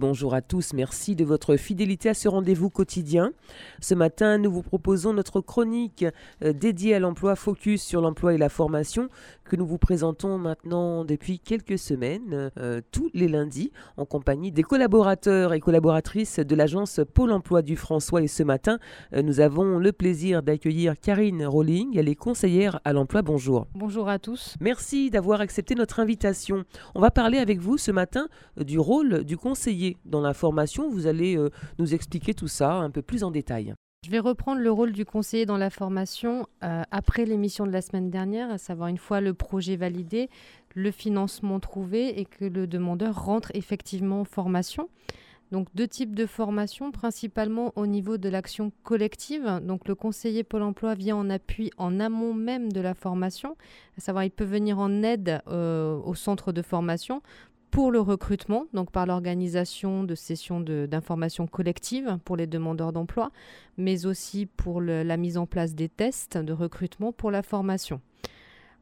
Bonjour 0.00 0.32
à 0.32 0.40
tous, 0.40 0.72
merci 0.72 1.14
de 1.14 1.26
votre 1.26 1.56
fidélité 1.56 2.08
à 2.08 2.14
ce 2.14 2.26
rendez-vous 2.26 2.70
quotidien. 2.70 3.32
Ce 3.82 3.94
matin, 3.94 4.38
nous 4.38 4.50
vous 4.50 4.62
proposons 4.62 5.12
notre 5.12 5.42
chronique 5.42 6.06
euh, 6.42 6.54
dédiée 6.54 6.94
à 6.94 7.00
l'emploi 7.00 7.36
Focus 7.36 7.82
sur 7.82 8.00
l'emploi 8.00 8.32
et 8.32 8.38
la 8.38 8.48
formation 8.48 9.10
que 9.44 9.56
nous 9.56 9.66
vous 9.66 9.76
présentons 9.76 10.38
maintenant 10.38 11.04
depuis 11.04 11.38
quelques 11.38 11.78
semaines, 11.78 12.50
euh, 12.56 12.80
tous 12.92 13.10
les 13.12 13.28
lundis, 13.28 13.72
en 13.98 14.06
compagnie 14.06 14.52
des 14.52 14.62
collaborateurs 14.62 15.52
et 15.52 15.60
collaboratrices 15.60 16.38
de 16.38 16.54
l'agence 16.54 17.00
Pôle 17.12 17.32
Emploi 17.32 17.60
du 17.60 17.76
François. 17.76 18.22
Et 18.22 18.28
ce 18.28 18.42
matin, 18.42 18.78
euh, 19.12 19.20
nous 19.20 19.40
avons 19.40 19.78
le 19.78 19.92
plaisir 19.92 20.42
d'accueillir 20.42 20.94
Karine 20.98 21.44
Rolling, 21.44 21.98
elle 21.98 22.08
est 22.08 22.14
conseillère 22.14 22.80
à 22.86 22.94
l'emploi. 22.94 23.20
Bonjour. 23.20 23.66
Bonjour 23.74 24.08
à 24.08 24.18
tous. 24.18 24.54
Merci 24.60 25.10
d'avoir 25.10 25.42
accepté 25.42 25.74
notre 25.74 26.00
invitation. 26.00 26.64
On 26.94 27.00
va 27.02 27.10
parler 27.10 27.36
avec 27.36 27.58
vous 27.58 27.76
ce 27.76 27.90
matin 27.90 28.28
du 28.56 28.78
rôle 28.78 29.24
du 29.24 29.36
conseiller 29.36 29.89
dans 30.04 30.20
la 30.20 30.34
formation. 30.34 30.90
Vous 30.90 31.06
allez 31.06 31.36
euh, 31.36 31.50
nous 31.78 31.94
expliquer 31.94 32.34
tout 32.34 32.48
ça 32.48 32.74
un 32.74 32.90
peu 32.90 33.02
plus 33.02 33.24
en 33.24 33.30
détail. 33.30 33.74
Je 34.04 34.10
vais 34.10 34.18
reprendre 34.18 34.62
le 34.62 34.70
rôle 34.70 34.92
du 34.92 35.04
conseiller 35.04 35.44
dans 35.44 35.58
la 35.58 35.68
formation 35.68 36.46
euh, 36.64 36.82
après 36.90 37.26
l'émission 37.26 37.66
de 37.66 37.70
la 37.70 37.82
semaine 37.82 38.10
dernière, 38.10 38.50
à 38.50 38.56
savoir 38.56 38.88
une 38.88 38.96
fois 38.96 39.20
le 39.20 39.34
projet 39.34 39.76
validé, 39.76 40.30
le 40.74 40.90
financement 40.90 41.60
trouvé 41.60 42.18
et 42.18 42.24
que 42.24 42.46
le 42.46 42.66
demandeur 42.66 43.24
rentre 43.24 43.50
effectivement 43.54 44.22
en 44.22 44.24
formation. 44.24 44.88
Donc 45.50 45.66
deux 45.74 45.88
types 45.88 46.14
de 46.14 46.26
formation, 46.26 46.92
principalement 46.92 47.72
au 47.74 47.86
niveau 47.86 48.18
de 48.18 48.28
l'action 48.28 48.70
collective. 48.84 49.60
Donc 49.62 49.88
le 49.88 49.94
conseiller 49.94 50.44
Pôle 50.44 50.62
Emploi 50.62 50.94
vient 50.94 51.16
en 51.16 51.28
appui 51.28 51.70
en 51.76 51.98
amont 51.98 52.34
même 52.34 52.72
de 52.72 52.80
la 52.80 52.94
formation, 52.94 53.56
à 53.98 54.00
savoir 54.00 54.24
il 54.24 54.30
peut 54.30 54.44
venir 54.44 54.78
en 54.78 55.02
aide 55.02 55.42
euh, 55.48 55.98
au 56.04 56.14
centre 56.14 56.52
de 56.52 56.62
formation 56.62 57.20
pour 57.70 57.90
le 57.90 58.00
recrutement, 58.00 58.66
donc 58.72 58.90
par 58.90 59.06
l'organisation 59.06 60.04
de 60.04 60.14
sessions 60.14 60.60
d'information 60.60 61.46
collective 61.46 62.18
pour 62.24 62.36
les 62.36 62.46
demandeurs 62.46 62.92
d'emploi, 62.92 63.30
mais 63.76 64.06
aussi 64.06 64.46
pour 64.46 64.80
la 64.80 65.16
mise 65.16 65.38
en 65.38 65.46
place 65.46 65.74
des 65.74 65.88
tests 65.88 66.36
de 66.36 66.52
recrutement 66.52 67.12
pour 67.12 67.30
la 67.30 67.42
formation. 67.42 68.00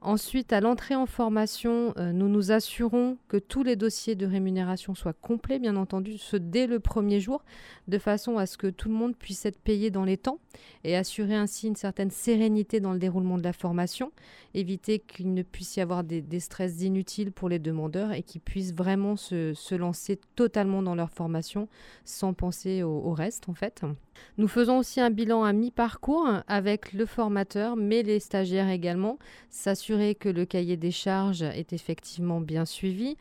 Ensuite, 0.01 0.53
à 0.53 0.61
l'entrée 0.61 0.95
en 0.95 1.07
formation, 1.07 1.93
euh, 1.97 2.13
nous 2.13 2.29
nous 2.29 2.53
assurons 2.53 3.19
que 3.27 3.37
tous 3.37 3.65
les 3.65 3.75
dossiers 3.75 4.15
de 4.15 4.27
rémunération 4.27 4.95
soient 4.95 5.13
complets, 5.13 5.59
bien 5.59 5.75
entendu, 5.75 6.19
ce 6.19 6.37
dès 6.37 6.69
le 6.69 6.79
premier 6.79 7.19
jour, 7.19 7.43
de 7.89 7.99
façon 7.99 8.39
à 8.39 8.47
ce 8.47 8.57
que 8.57 8.69
tout 8.69 8.89
le 8.89 8.95
monde 8.95 9.17
puisse 9.17 9.45
être 9.45 9.59
payé 9.59 9.91
dans 9.91 10.05
les 10.05 10.17
temps 10.17 10.39
et 10.85 10.95
assurer 10.95 11.35
ainsi 11.35 11.67
une 11.67 11.75
certaine 11.75 12.13
sérénité 12.13 12.79
dans 12.79 12.93
le 12.93 13.01
déroulement 13.01 13.39
de 13.39 13.43
la 13.43 13.53
formation, 13.53 14.13
éviter 14.55 15.01
qu'il 15.01 15.35
ne 15.35 15.43
puisse 15.43 15.77
y 15.77 15.81
avoir 15.81 16.05
des, 16.05 16.23
stress 16.39 16.81
inutiles 16.81 17.33
pour 17.33 17.49
les 17.49 17.59
demandeurs 17.59 18.12
et 18.12 18.23
qu'ils 18.23 18.41
puissent 18.41 18.75
vraiment 18.75 19.17
se, 19.17 19.75
lancer 19.75 20.21
totalement 20.37 20.83
dans 20.83 20.95
leur 20.95 21.11
formation 21.11 21.69
sans 22.05 22.35
penser 22.35 22.85
au 22.85 23.12
reste, 23.12 23.49
en 23.49 23.55
fait. 23.55 23.83
Nous 24.37 24.49
faisons 24.49 24.79
aussi 24.79 25.01
un 25.01 25.11
bilan 25.11 25.43
à 25.45 25.53
mi-parcours 25.53 26.29
avec 26.47 26.93
le 26.93 27.07
formateur, 27.07 27.77
mais 27.77 28.03
les 28.03 28.21
stagiaires 28.21 28.69
également, 28.69 29.19
s'assurer 29.89 30.14
que 30.14 30.28
le 30.28 30.44
cahier 30.44 30.77
des 30.77 30.91
charges 30.91 31.41
est 31.41 31.72
effectivement 31.72 32.42
bien 32.42 32.67
suivi, 32.67 33.17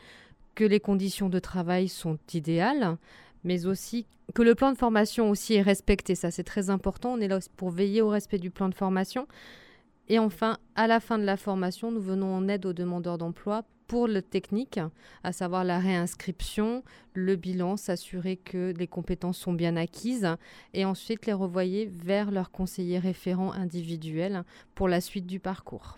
que 0.54 0.66
les 0.66 0.82
conditions 0.82 1.30
de 1.30 1.40
travail 1.40 1.88
sont 1.88 2.18
idéales, 2.34 2.98
mais 3.46 3.68
aussi 3.68 4.06
que 4.34 4.42
le 4.42 4.54
plan 4.54 4.74
de 4.74 4.78
formation 4.78 5.30
aussi 5.30 5.54
est 5.54 5.62
respecté. 5.62 6.14
Ça, 6.14 6.30
c'est 6.30 6.44
très 6.44 6.70
important. 6.70 7.14
On 7.14 7.22
est 7.22 7.30
là 7.30 7.40
pour 7.56 7.70
veiller 7.70 8.02
au 8.02 8.10
respect 8.10 8.38
du 8.38 8.52
plan 8.52 8.68
de 8.68 8.76
formation. 8.76 9.30
Et 10.10 10.20
enfin, 10.20 10.58
à 10.76 10.88
la 10.88 11.00
fin 11.00 11.18
de 11.18 11.24
la 11.24 11.38
formation, 11.38 11.90
nous 11.90 12.02
venons 12.02 12.36
en 12.36 12.50
aide 12.50 12.66
aux 12.66 12.74
demandeurs 12.74 13.18
d'emploi 13.18 13.64
pour 13.88 14.10
le 14.10 14.22
technique, 14.22 14.82
à 15.24 15.32
savoir 15.32 15.64
la 15.64 15.80
réinscription, 15.80 16.84
le 17.14 17.38
bilan, 17.38 17.78
s'assurer 17.78 18.36
que 18.36 18.74
les 18.78 18.88
compétences 18.88 19.38
sont 19.38 19.54
bien 19.54 19.78
acquises 19.78 20.28
et 20.74 20.84
ensuite 20.84 21.28
les 21.28 21.34
revoyer 21.34 21.86
vers 21.86 22.30
leur 22.30 22.52
conseiller 22.52 23.00
référent 23.00 23.54
individuel 23.54 24.44
pour 24.76 24.90
la 24.90 25.00
suite 25.00 25.28
du 25.28 25.40
parcours. 25.40 25.98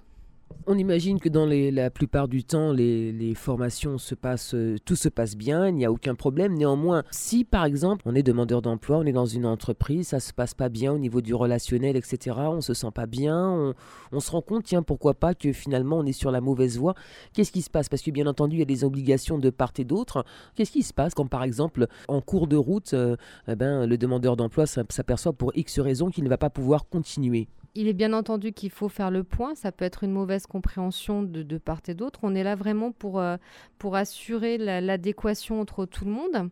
On 0.71 0.77
imagine 0.77 1.19
que 1.19 1.29
dans 1.29 1.47
la 1.47 1.89
plupart 1.89 2.27
du 2.27 2.43
temps, 2.43 2.71
les, 2.71 3.33
formations 3.35 3.97
se 3.97 4.13
passent, 4.13 4.53
euh, 4.53 4.75
tout 4.85 4.95
se 4.95 5.09
passe 5.09 5.35
bien, 5.35 5.67
il 5.67 5.73
n'y 5.73 5.85
a 5.85 5.91
aucun 5.91 6.13
problème. 6.13 6.53
Néanmoins, 6.53 7.03
si 7.09 7.43
par 7.43 7.65
exemple 7.65 8.03
on 8.05 8.13
est 8.13 8.21
demandeur 8.21 8.61
d'emploi, 8.61 8.97
on 8.97 9.05
est 9.05 9.11
dans 9.11 9.25
une 9.25 9.47
entreprise, 9.47 10.09
ça 10.09 10.19
se 10.19 10.31
passe 10.31 10.53
pas 10.53 10.69
bien 10.69 10.93
au 10.93 10.99
niveau 10.99 11.21
du 11.21 11.33
relationnel, 11.33 11.95
etc., 11.95 12.37
on 12.39 12.61
se 12.61 12.75
sent 12.75 12.91
pas 12.93 13.07
bien, 13.07 13.73
on, 14.11 14.19
se 14.19 14.29
rend 14.29 14.41
compte, 14.41 14.63
tiens, 14.63 14.83
pourquoi 14.83 15.15
pas 15.15 15.33
que 15.33 15.53
finalement 15.53 15.97
on 15.97 16.05
est 16.05 16.13
sur 16.13 16.29
la 16.29 16.39
mauvaise 16.41 16.77
voie. 16.77 16.93
Qu'est-ce 17.33 17.51
qui 17.51 17.63
se 17.63 17.69
passe? 17.71 17.89
Parce 17.89 18.03
que 18.03 18.11
bien 18.11 18.27
entendu, 18.27 18.57
il 18.57 18.59
y 18.59 18.63
a 18.63 18.65
des 18.65 18.83
obligations 18.83 19.39
de 19.39 19.49
part 19.49 19.73
et 19.79 19.85
d'autre. 19.85 20.23
Qu'est-ce 20.53 20.71
qui 20.71 20.83
se 20.83 20.93
passe 20.93 21.15
quand 21.15 21.27
par 21.27 21.43
exemple, 21.43 21.87
en 22.07 22.21
cours 22.21 22.47
de 22.47 22.57
route, 22.57 22.93
euh, 22.93 23.15
eh 23.47 23.55
ben, 23.55 23.87
le 23.87 23.97
demandeur 23.97 24.35
d'emploi 24.35 24.67
s'aperçoit 24.67 25.33
pour 25.33 25.51
X 25.55 25.79
raison 25.79 26.11
qu'il 26.11 26.23
ne 26.23 26.29
va 26.29 26.37
pas 26.37 26.51
pouvoir 26.51 26.87
continuer? 26.89 27.47
Il 27.75 27.87
est 27.87 27.93
bien 27.93 28.13
entendu 28.13 28.51
qu'il 28.51 28.71
faut 28.71 28.89
faire 28.89 29.11
le 29.11 29.23
point. 29.23 29.55
Ça 29.55 29.71
peut 29.71 29.85
être 29.85 30.03
une 30.03 30.11
mauvaise 30.11 30.45
compréhension 30.45 31.23
de, 31.23 31.57
part 31.57 31.81
et 31.87 31.93
d'autre. 31.93 32.19
On 32.23 32.35
est 32.35 32.43
là 32.43 32.55
vraiment 32.55 32.91
pour, 32.91 33.19
euh, 33.19 33.37
pour 33.77 33.95
assurer 33.95 34.57
l'adéquation 34.57 35.61
entre 35.61 35.85
tout 35.85 36.05
le 36.05 36.11
monde. 36.11 36.49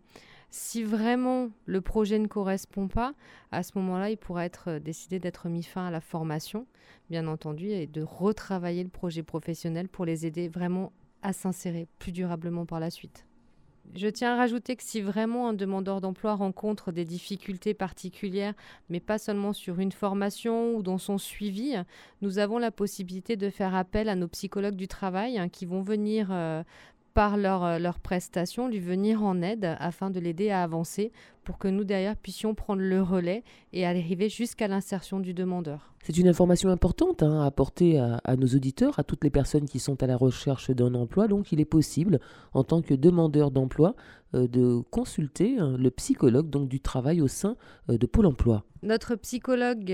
Si 0.50 0.84
vraiment 0.84 1.50
le 1.66 1.82
projet 1.82 2.20
ne 2.20 2.28
correspond 2.28 2.88
pas, 2.88 3.14
à 3.52 3.64
ce 3.64 3.74
moment-là, 3.76 4.10
il 4.10 4.18
pourra 4.18 4.46
être 4.46 4.70
euh, 4.70 4.80
décidé 4.80 5.20
d'être 5.20 5.50
mis 5.50 5.64
fin 5.64 5.88
à 5.88 5.92
la 5.92 6.00
formation, 6.00 6.66
bien 7.10 7.28
entendu, 7.28 7.68
et 7.70 7.86
de 7.86 8.02
retravailler 8.02 8.84
le 8.84 8.90
projet 8.90 9.24
professionnel 9.24 9.90
pour 9.90 10.06
les 10.06 10.26
aider 10.26 10.48
vraiment 10.48 10.94
à 11.22 11.34
s'insérer 11.34 11.88
plus 12.00 12.14
durablement 12.14 12.66
par 12.66 12.80
la 12.80 12.90
suite. 12.90 13.27
Je 13.96 14.08
tiens 14.08 14.34
à 14.34 14.38
rajouter 14.38 14.76
que 14.76 14.84
si 14.84 15.02
vraiment 15.02 15.50
un 15.50 15.54
demandeur 15.54 16.02
d'emploi 16.02 16.36
rencontre 16.36 16.92
des 16.92 17.06
difficultés 17.06 17.74
particulières, 17.74 18.54
mais 18.90 19.00
pas 19.00 19.18
seulement 19.18 19.54
sur 19.54 19.80
une 19.80 19.92
formation 19.92 20.76
ou 20.76 20.84
dans 20.84 20.98
son 20.98 21.18
suivi, 21.18 21.76
nous 22.22 22.38
avons 22.38 22.58
la 22.58 22.72
possibilité 22.72 23.38
de 23.38 23.50
faire 23.50 23.76
appel 23.76 24.10
à 24.10 24.16
nos 24.16 24.28
psychologues 24.28 24.76
du 24.76 24.88
travail 24.88 25.40
hein, 25.40 25.50
qui 25.50 25.66
vont 25.66 25.82
venir 25.82 26.28
euh, 26.32 26.64
par 27.18 27.36
leur, 27.36 27.64
euh, 27.64 27.80
leur 27.80 27.98
prestation, 27.98 28.68
lui 28.68 28.78
venir 28.78 29.24
en 29.24 29.42
aide 29.42 29.76
afin 29.80 30.12
de 30.12 30.20
l'aider 30.20 30.52
à 30.52 30.62
avancer 30.62 31.12
pour 31.44 31.58
que 31.58 31.68
nous 31.68 31.84
derrière 31.84 32.16
puissions 32.16 32.54
prendre 32.54 32.84
le 32.84 33.02
relais 33.02 33.44
et 33.74 33.88
arriver 33.88 34.30
jusqu'à 34.30 34.68
l'insertion 34.68 35.20
du 35.20 35.34
demandeur. 35.34 35.96
C'est 36.04 36.16
une 36.20 36.28
information 36.28 36.70
importante 36.70 37.24
hein, 37.24 37.42
à 37.42 37.48
apporter 37.48 37.98
à, 37.98 38.36
nos 38.36 38.46
auditeurs, 38.46 39.00
à 39.00 39.04
toutes 39.04 39.24
les 39.24 39.32
personnes 39.32 39.66
qui 39.66 39.80
sont 39.80 40.04
à 40.04 40.06
la 40.06 40.16
recherche 40.16 40.70
d'un 40.70 40.94
emploi. 40.94 41.28
Donc 41.28 41.52
il 41.52 41.60
est 41.60 41.66
possible, 41.66 42.20
en 42.54 42.64
tant 42.64 42.84
que 42.84 42.94
demandeur 42.94 43.50
d'emploi, 43.50 43.96
euh, 44.36 44.48
de 44.48 44.84
consulter 44.92 45.58
hein, 45.58 45.76
le 45.76 45.90
psychologue 45.90 46.52
donc, 46.52 46.70
du 46.70 46.82
travail 46.82 47.20
au 47.22 47.28
sein 47.28 47.56
euh, 47.90 47.98
de 47.98 48.06
Pôle 48.06 48.28
Emploi. 48.28 48.64
Notre 48.84 49.16
psychologue 49.16 49.92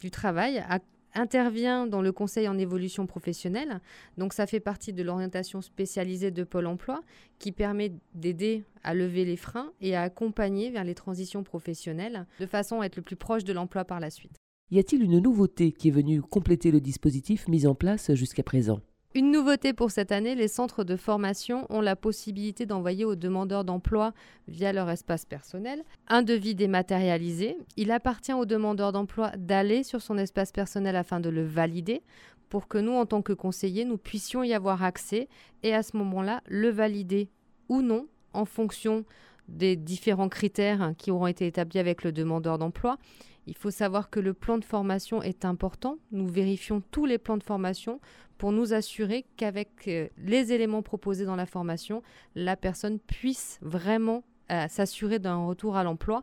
du 0.00 0.10
travail 0.10 0.58
a 0.68 0.80
intervient 1.14 1.86
dans 1.86 2.02
le 2.02 2.12
conseil 2.12 2.48
en 2.48 2.58
évolution 2.58 3.06
professionnelle. 3.06 3.80
Donc 4.18 4.32
ça 4.32 4.46
fait 4.46 4.60
partie 4.60 4.92
de 4.92 5.02
l'orientation 5.02 5.60
spécialisée 5.60 6.30
de 6.30 6.44
Pôle 6.44 6.66
Emploi 6.66 7.02
qui 7.38 7.52
permet 7.52 7.92
d'aider 8.14 8.64
à 8.82 8.94
lever 8.94 9.24
les 9.24 9.36
freins 9.36 9.72
et 9.80 9.96
à 9.96 10.02
accompagner 10.02 10.70
vers 10.70 10.84
les 10.84 10.94
transitions 10.94 11.42
professionnelles 11.42 12.26
de 12.38 12.46
façon 12.46 12.80
à 12.80 12.86
être 12.86 12.96
le 12.96 13.02
plus 13.02 13.16
proche 13.16 13.44
de 13.44 13.52
l'emploi 13.52 13.84
par 13.84 14.00
la 14.00 14.10
suite. 14.10 14.36
Y 14.70 14.78
a-t-il 14.78 15.02
une 15.02 15.18
nouveauté 15.18 15.72
qui 15.72 15.88
est 15.88 15.92
venue 15.92 16.22
compléter 16.22 16.70
le 16.70 16.80
dispositif 16.80 17.48
mis 17.48 17.66
en 17.66 17.74
place 17.74 18.14
jusqu'à 18.14 18.44
présent? 18.44 18.80
Une 19.12 19.32
nouveauté 19.32 19.72
pour 19.72 19.90
cette 19.90 20.12
année, 20.12 20.36
les 20.36 20.46
centres 20.46 20.84
de 20.84 20.94
formation 20.94 21.66
ont 21.68 21.80
la 21.80 21.96
possibilité 21.96 22.64
d'envoyer 22.64 23.04
aux 23.04 23.16
demandeurs 23.16 23.64
d'emploi 23.64 24.12
via 24.46 24.72
leur 24.72 24.88
espace 24.88 25.24
personnel 25.24 25.82
un 26.06 26.22
devis 26.22 26.54
dématérialisé. 26.54 27.58
Il 27.76 27.90
appartient 27.90 28.32
aux 28.32 28.46
demandeurs 28.46 28.92
d'emploi 28.92 29.32
d'aller 29.36 29.82
sur 29.82 30.00
son 30.00 30.16
espace 30.16 30.52
personnel 30.52 30.94
afin 30.94 31.18
de 31.18 31.28
le 31.28 31.44
valider 31.44 32.02
pour 32.48 32.68
que 32.68 32.78
nous, 32.78 32.92
en 32.92 33.04
tant 33.04 33.20
que 33.20 33.32
conseillers, 33.32 33.84
nous 33.84 33.98
puissions 33.98 34.44
y 34.44 34.54
avoir 34.54 34.84
accès 34.84 35.28
et 35.64 35.74
à 35.74 35.82
ce 35.82 35.96
moment-là, 35.96 36.40
le 36.46 36.68
valider 36.68 37.30
ou 37.68 37.82
non 37.82 38.06
en 38.32 38.44
fonction 38.44 39.04
des 39.50 39.76
différents 39.76 40.28
critères 40.28 40.94
qui 40.96 41.10
auront 41.10 41.26
été 41.26 41.46
établis 41.46 41.78
avec 41.78 42.04
le 42.04 42.12
demandeur 42.12 42.58
d'emploi. 42.58 42.98
Il 43.46 43.56
faut 43.56 43.70
savoir 43.70 44.10
que 44.10 44.20
le 44.20 44.34
plan 44.34 44.58
de 44.58 44.64
formation 44.64 45.22
est 45.22 45.44
important. 45.44 45.98
Nous 46.12 46.28
vérifions 46.28 46.82
tous 46.90 47.06
les 47.06 47.18
plans 47.18 47.36
de 47.36 47.42
formation 47.42 48.00
pour 48.38 48.52
nous 48.52 48.72
assurer 48.72 49.26
qu'avec 49.36 49.88
euh, 49.88 50.08
les 50.16 50.52
éléments 50.52 50.82
proposés 50.82 51.24
dans 51.24 51.36
la 51.36 51.46
formation, 51.46 52.02
la 52.34 52.56
personne 52.56 52.98
puisse 52.98 53.58
vraiment 53.60 54.24
euh, 54.50 54.66
s'assurer 54.68 55.18
d'un 55.18 55.44
retour 55.44 55.76
à 55.76 55.84
l'emploi, 55.84 56.22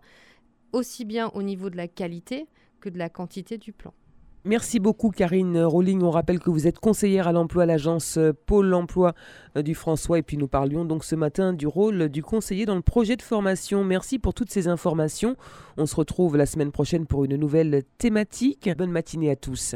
aussi 0.72 1.06
bien 1.06 1.30
au 1.30 1.44
niveau 1.44 1.70
de 1.70 1.78
la 1.78 1.88
qualité 1.88 2.48
que 2.80 2.90
de 2.90 2.98
la 2.98 3.10
quantité 3.10 3.58
du 3.58 3.74
plan. 3.74 3.94
Merci 4.48 4.80
beaucoup 4.80 5.10
Karine 5.10 5.60
Rowling. 5.60 6.02
On 6.04 6.10
rappelle 6.10 6.40
que 6.40 6.50
vous 6.50 6.68
êtes 6.68 6.80
conseillère 6.80 7.28
à 7.28 7.34
l'emploi 7.34 7.64
à 7.64 7.66
l'agence 7.66 8.18
Pôle 8.46 8.74
emploi 8.74 9.14
euh, 9.58 9.62
du 9.62 9.76
François 9.76 10.20
et 10.20 10.22
puis 10.24 10.38
nous 10.38 10.48
parlions 10.48 10.86
donc 10.86 11.04
ce 11.04 11.16
matin 11.16 11.52
du 11.52 11.68
rôle 11.68 12.08
du 12.08 12.24
conseiller 12.24 12.66
dans 12.66 12.76
le 12.76 12.82
projet 12.82 13.18
de 13.18 13.22
formation. 13.22 13.84
Merci 13.84 14.20
pour 14.20 14.34
toutes 14.34 14.50
ces 14.50 14.70
informations. 14.70 15.36
On 15.76 15.86
se 15.86 15.98
retrouve 15.98 16.38
la 16.38 16.46
semaine 16.46 16.72
prochaine 16.72 17.06
pour 17.08 17.26
une 17.26 17.36
nouvelle 17.36 17.84
thématique. 17.98 18.70
Bonne 18.78 18.92
matinée 18.92 19.32
à 19.32 19.36
tous. 19.36 19.76